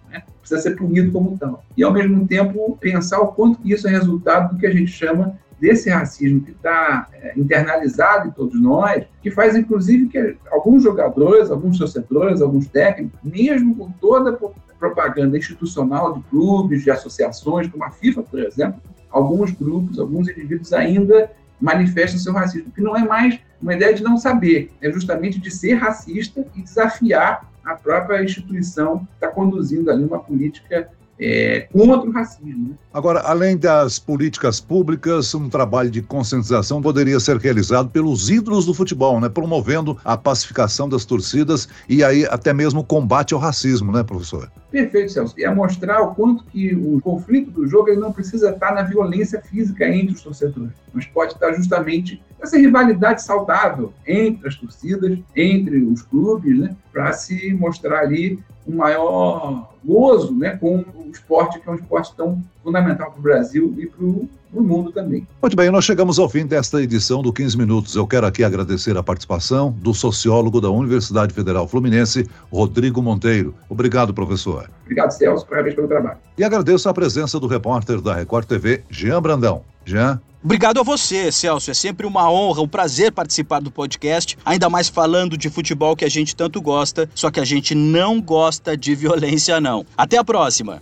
Precisa 0.48 0.62
ser 0.62 0.76
punido 0.76 1.12
como 1.12 1.38
tal. 1.38 1.64
E, 1.76 1.84
ao 1.84 1.92
mesmo 1.92 2.26
tempo, 2.26 2.78
pensar 2.80 3.20
o 3.20 3.28
quanto 3.28 3.60
isso 3.66 3.88
é 3.88 3.92
resultado 3.92 4.54
do 4.54 4.60
que 4.60 4.66
a 4.66 4.72
gente 4.72 4.92
chama 4.92 5.38
desse 5.60 5.90
racismo 5.90 6.42
que 6.42 6.52
está 6.52 7.08
é, 7.14 7.34
internalizado 7.36 8.30
em 8.30 8.32
todos 8.32 8.60
nós, 8.62 9.04
que 9.22 9.32
faz, 9.32 9.56
inclusive, 9.56 10.08
que 10.08 10.38
alguns 10.52 10.84
jogadores, 10.84 11.50
alguns 11.50 11.78
torcedores, 11.78 12.42
alguns 12.42 12.68
técnicos, 12.68 13.20
mesmo 13.24 13.76
com 13.76 13.92
toda 13.92 14.32
a 14.32 14.76
propaganda 14.78 15.38
institucional 15.38 16.14
de 16.14 16.22
clubes, 16.30 16.84
de 16.84 16.92
associações, 16.92 17.68
como 17.68 17.84
a 17.84 17.90
FIFA, 17.90 18.24
por 18.24 18.40
exemplo, 18.40 18.80
alguns 19.10 19.52
grupos, 19.52 20.00
alguns 20.00 20.30
indivíduos 20.30 20.72
ainda 20.74 21.32
manifestam 21.60 22.20
seu 22.20 22.34
racismo, 22.34 22.72
que 22.72 22.82
não 22.82 22.96
é 22.96 23.04
mais 23.04 23.40
uma 23.60 23.74
ideia 23.74 23.94
de 23.94 24.04
não 24.04 24.18
saber, 24.18 24.72
é 24.80 24.92
justamente 24.92 25.40
de 25.40 25.50
ser 25.50 25.74
racista 25.74 26.46
e 26.56 26.62
desafiar 26.62 27.52
a 27.68 27.76
própria 27.76 28.24
instituição 28.24 29.06
está 29.16 29.28
conduzindo 29.28 29.92
ali 29.92 30.06
uma 30.06 30.20
política 30.20 30.90
é, 31.20 31.68
contra 31.72 32.10
o 32.10 32.12
racismo. 32.12 32.70
Né? 32.70 32.76
Agora, 32.94 33.22
além 33.22 33.58
das 33.58 34.00
políticas 34.00 34.60
públicas, 34.60 35.34
um 35.34 35.50
trabalho 35.50 35.90
de 35.90 36.02
conscientização 36.02 36.82
poderia 36.82 37.20
ser 37.20 37.38
realizado 37.38 37.90
pelos 37.90 38.30
ídolos 38.30 38.66
do 38.66 38.74
futebol, 38.74 39.20
né? 39.20 39.28
promovendo 39.28 39.98
a 40.06 40.16
pacificação 40.16 40.88
das 40.88 41.06
torcidas 41.06 41.68
e 41.90 42.04
aí 42.04 42.26
até 42.26 42.54
mesmo 42.54 42.82
o 42.82 42.84
combate 42.84 43.34
ao 43.34 43.40
racismo, 43.40 43.92
né, 43.92 44.04
professor? 44.04 44.50
Perfeito, 44.72 45.12
Celso. 45.12 45.34
E 45.38 45.44
é 45.44 45.54
mostrar 45.54 46.02
o 46.02 46.14
quanto 46.14 46.44
que 46.46 46.76
o 46.76 47.00
conflito 47.02 47.52
do 47.52 47.68
jogo 47.68 47.90
ele 47.90 48.00
não 48.00 48.12
precisa 48.12 48.52
estar 48.52 48.74
na 48.74 48.84
violência 48.84 49.42
física 49.42 49.88
entre 49.88 50.14
os 50.14 50.22
torcedores, 50.22 50.74
mas 50.94 51.06
pode 51.06 51.34
estar 51.34 51.54
justamente 51.54 52.22
nessa 52.40 52.58
rivalidade 52.58 53.24
saudável 53.24 53.94
entre 54.06 54.48
as 54.48 54.56
torcidas, 54.56 55.18
entre 55.36 55.82
os 55.84 56.02
clubes, 56.02 56.60
né, 56.60 56.76
para 56.98 57.14
se 57.14 57.54
mostrar 57.54 58.00
ali 58.00 58.40
um 58.68 58.78
maior 58.78 59.70
gozo 59.86 60.34
né, 60.34 60.58
com 60.58 60.78
o 60.80 61.12
esporte, 61.14 61.60
que 61.60 61.70
é 61.70 61.72
um 61.72 61.76
esporte 61.76 62.12
tão 62.18 62.44
fundamental 62.64 63.12
para 63.12 63.20
o 63.20 63.22
Brasil 63.22 63.76
e 63.78 63.86
para 63.86 64.04
o 64.04 64.28
mundo 64.52 64.92
também. 64.92 65.28
Muito 65.40 65.56
bem, 65.56 65.70
nós 65.70 65.86
chegamos 65.86 66.18
ao 66.18 66.28
fim 66.28 66.48
desta 66.48 66.82
edição 66.82 67.22
do 67.22 67.32
15 67.32 67.56
Minutos. 67.56 67.96
Eu 67.96 68.08
quero 68.08 68.26
aqui 68.26 68.44
agradecer 68.44 68.98
a 68.98 69.04
participação 69.04 69.72
do 69.78 69.94
sociólogo 69.94 70.60
da 70.60 70.72
Universidade 70.72 71.36
Federal 71.36 71.68
Fluminense, 71.68 72.28
Rodrigo 72.52 73.00
Monteiro. 73.00 73.54
Obrigado, 73.70 74.12
professor. 74.12 74.68
Obrigado, 74.82 75.12
Celso. 75.12 75.46
Parabéns 75.46 75.76
pelo 75.76 75.88
trabalho. 75.88 76.18
E 76.36 76.44
agradeço 76.44 76.90
a 76.90 76.94
presença 76.96 77.40
do 77.40 77.46
repórter 77.46 78.02
da 78.02 78.16
Record 78.16 78.48
TV, 78.48 78.84
Jean 78.90 79.22
Brandão. 79.22 79.62
Jean. 79.88 80.22
Obrigado 80.44 80.80
a 80.80 80.84
você, 80.84 81.32
Celso. 81.32 81.72
É 81.72 81.74
sempre 81.74 82.06
uma 82.06 82.32
honra, 82.32 82.62
um 82.62 82.68
prazer 82.68 83.12
participar 83.12 83.60
do 83.60 83.72
podcast, 83.72 84.38
ainda 84.46 84.70
mais 84.70 84.88
falando 84.88 85.38
de 85.38 85.50
futebol 85.50 85.96
que 85.96 86.06
a 86.06 86.10
gente 86.10 86.36
tanto 86.36 86.62
gosta, 86.62 87.10
só 87.16 87.32
que 87.32 87.40
a 87.40 87.46
gente 87.46 87.74
não 87.74 88.22
gosta 88.22 88.78
de 88.78 88.94
violência, 88.96 89.60
não. 89.60 89.86
Até 89.98 90.18
a 90.18 90.24
próxima! 90.24 90.82